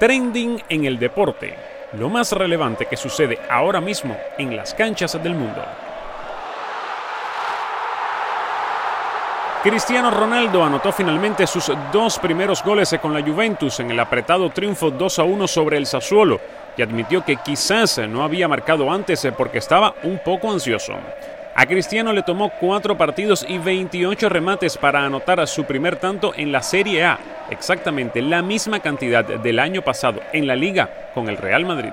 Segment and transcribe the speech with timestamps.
[0.00, 1.54] Trending en el deporte,
[1.92, 5.62] lo más relevante que sucede ahora mismo en las canchas del mundo.
[9.62, 14.90] Cristiano Ronaldo anotó finalmente sus dos primeros goles con la Juventus en el apretado triunfo
[14.90, 16.40] 2 a 1 sobre el Sassuolo
[16.78, 20.94] y admitió que quizás no había marcado antes porque estaba un poco ansioso.
[21.54, 26.52] A Cristiano le tomó cuatro partidos y 28 remates para anotar su primer tanto en
[26.52, 27.18] la Serie A,
[27.50, 31.92] exactamente la misma cantidad del año pasado en la liga con el Real Madrid.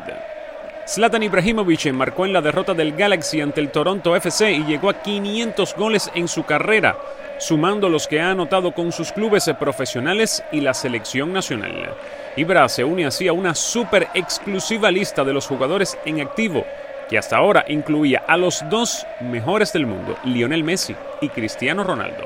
[0.87, 5.01] Zlatan Ibrahimovic marcó en la derrota del Galaxy ante el Toronto FC y llegó a
[5.01, 6.97] 500 goles en su carrera,
[7.39, 11.93] sumando los que ha anotado con sus clubes profesionales y la selección nacional.
[12.37, 16.65] Ibra se une así a una súper exclusiva lista de los jugadores en activo,
[17.09, 22.23] que hasta ahora incluía a los dos mejores del mundo, Lionel Messi y Cristiano Ronaldo.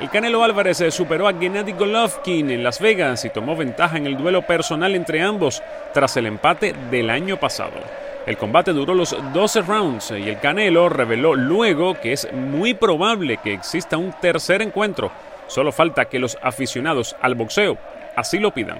[0.00, 4.16] El Canelo Álvarez superó a Gennady Golovkin en Las Vegas y tomó ventaja en el
[4.16, 5.60] duelo personal entre ambos
[5.92, 7.80] tras el empate del año pasado.
[8.24, 13.38] El combate duró los 12 rounds y el Canelo reveló luego que es muy probable
[13.38, 15.10] que exista un tercer encuentro.
[15.48, 17.76] Solo falta que los aficionados al boxeo
[18.14, 18.78] así lo pidan.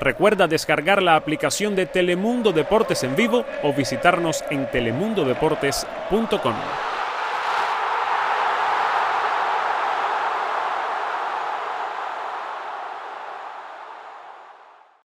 [0.00, 6.54] Recuerda descargar la aplicación de Telemundo Deportes en vivo o visitarnos en telemundodeportes.com.